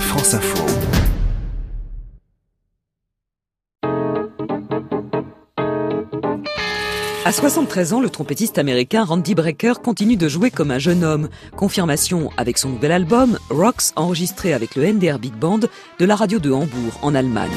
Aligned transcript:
France 0.00 0.34
Info. 0.34 0.64
À 7.24 7.32
73 7.32 7.92
ans, 7.92 8.00
le 8.00 8.08
trompettiste 8.08 8.58
américain 8.58 9.04
Randy 9.04 9.34
Brecker 9.34 9.80
continue 9.82 10.16
de 10.16 10.28
jouer 10.28 10.52
comme 10.52 10.70
un 10.70 10.78
jeune 10.78 11.02
homme. 11.02 11.28
Confirmation 11.56 12.30
avec 12.36 12.56
son 12.56 12.68
nouvel 12.68 12.92
album, 12.92 13.38
Rocks, 13.50 13.92
enregistré 13.96 14.52
avec 14.52 14.76
le 14.76 14.92
NDR 14.92 15.18
Big 15.18 15.34
Band 15.34 15.60
de 15.98 16.04
la 16.04 16.14
radio 16.14 16.38
de 16.38 16.52
Hambourg, 16.52 17.00
en 17.02 17.16
Allemagne. 17.16 17.50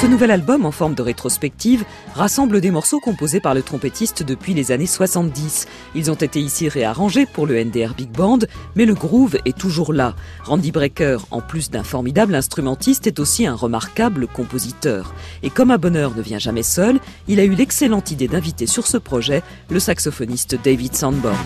Ce 0.00 0.06
nouvel 0.06 0.30
album, 0.30 0.64
en 0.64 0.70
forme 0.70 0.94
de 0.94 1.02
rétrospective, 1.02 1.84
rassemble 2.14 2.62
des 2.62 2.70
morceaux 2.70 3.00
composés 3.00 3.38
par 3.38 3.52
le 3.52 3.62
trompettiste 3.62 4.22
depuis 4.22 4.54
les 4.54 4.72
années 4.72 4.86
70. 4.86 5.66
Ils 5.94 6.10
ont 6.10 6.14
été 6.14 6.40
ici 6.40 6.70
réarrangés 6.70 7.26
pour 7.26 7.46
le 7.46 7.62
NDR 7.62 7.92
Big 7.92 8.10
Band, 8.10 8.38
mais 8.76 8.86
le 8.86 8.94
groove 8.94 9.36
est 9.44 9.58
toujours 9.58 9.92
là. 9.92 10.14
Randy 10.42 10.72
Brecker, 10.72 11.18
en 11.30 11.42
plus 11.42 11.68
d'un 11.68 11.82
formidable 11.82 12.34
instrumentiste, 12.34 13.06
est 13.08 13.20
aussi 13.20 13.46
un 13.46 13.54
remarquable 13.54 14.26
compositeur. 14.26 15.12
Et 15.42 15.50
comme 15.50 15.70
un 15.70 15.76
bonheur 15.76 16.16
ne 16.16 16.22
vient 16.22 16.38
jamais 16.38 16.62
seul, 16.62 16.98
il 17.28 17.38
a 17.38 17.44
eu 17.44 17.54
l'excellente 17.54 18.10
idée 18.10 18.26
d'inviter 18.26 18.66
sur 18.66 18.86
ce 18.86 18.96
projet 18.96 19.42
le 19.68 19.80
saxophoniste 19.80 20.56
David 20.64 20.96
Sandborn. 20.96 21.36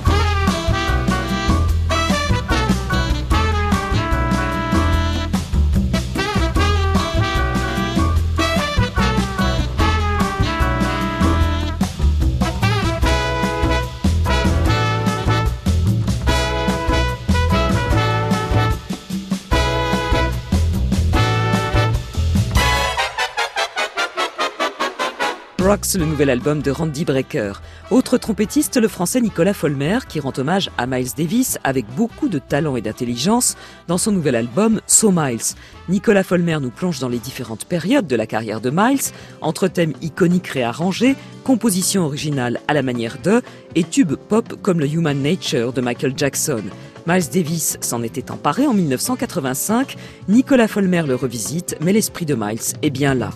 Rocks, 25.65 25.95
le 25.95 26.05
nouvel 26.05 26.29
album 26.29 26.61
de 26.61 26.71
Randy 26.71 27.07
Brecker. 27.07 27.55
Autre 27.91 28.19
trompettiste, 28.19 28.77
le 28.77 28.87
français 28.87 29.23
Nicolas 29.23 29.55
Folmer, 29.55 30.01
qui 30.07 30.21
rend 30.21 30.33
hommage 30.37 30.71
à 30.77 30.87
Miles 30.87 31.15
Davis 31.17 31.59
avec 31.65 31.87
beaucoup 31.97 32.29
de 32.29 32.39
talent 32.39 32.77
et 32.77 32.83
d'intelligence 32.83 33.57
dans 33.89 33.97
son 33.97 34.13
nouvel 34.13 34.37
album 34.37 34.83
So 34.87 35.11
Miles. 35.11 35.55
Nicolas 35.89 36.23
Folmer 36.23 36.59
nous 36.61 36.69
plonge 36.71 36.99
dans 36.99 37.09
les 37.09 37.19
différentes 37.19 37.65
périodes 37.65 38.07
de 38.07 38.15
la 38.15 38.27
carrière 38.27 38.61
de 38.61 38.69
Miles, 38.71 39.01
entre 39.41 39.67
thèmes 39.67 39.95
iconiques 40.03 40.49
réarrangés, 40.49 41.17
compositions 41.45 42.05
originales 42.05 42.61
à 42.69 42.75
la 42.75 42.83
manière 42.83 43.17
de, 43.23 43.41
et 43.75 43.85
tubes 43.85 44.17
pop 44.17 44.61
comme 44.61 44.81
le 44.81 44.87
Human 44.87 45.21
Nature 45.23 45.73
de 45.73 45.81
Michael 45.81 46.13
Jackson. 46.15 46.63
Miles 47.07 47.31
Davis 47.33 47.79
s'en 47.81 48.03
était 48.03 48.31
emparé 48.31 48.67
en 48.67 48.75
1985, 48.75 49.97
Nicolas 50.29 50.69
Folmer 50.69 51.05
le 51.07 51.15
revisite, 51.15 51.77
mais 51.81 51.95
l'esprit 51.95 52.27
de 52.27 52.35
Miles 52.35 52.75
est 52.83 52.91
bien 52.91 53.15
là. 53.15 53.31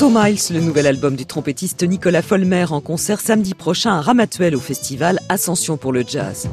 So 0.00 0.08
Miles, 0.08 0.40
le 0.50 0.60
nouvel 0.60 0.86
album 0.86 1.14
du 1.14 1.26
trompettiste 1.26 1.82
Nicolas 1.82 2.22
Folmer 2.22 2.64
en 2.70 2.80
concert 2.80 3.20
samedi 3.20 3.52
prochain 3.52 3.90
à 3.90 4.00
Ramatuel 4.00 4.56
au 4.56 4.58
festival 4.58 5.20
Ascension 5.28 5.76
pour 5.76 5.92
le 5.92 6.04
jazz. 6.08 6.48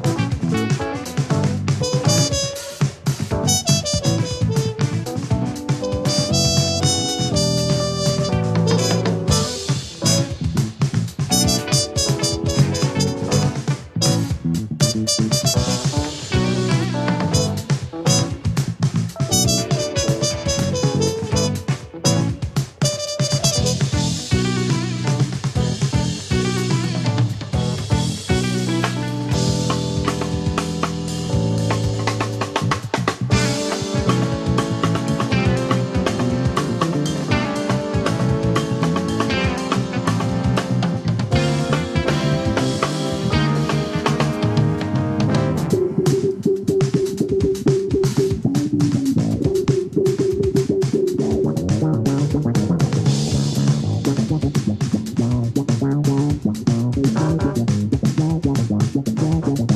Música 58.94 59.67